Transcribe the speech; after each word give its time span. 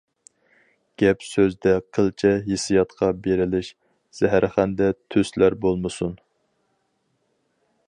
گەپ-سۆزدە 1.01 1.73
قىلچە 1.97 2.31
ھېسسىياتقا 2.47 3.11
بېرىلىش، 3.27 3.71
زەھەرخەندە 4.21 4.89
تۈسلەر 5.17 5.57
بولمىسۇن. 5.67 6.19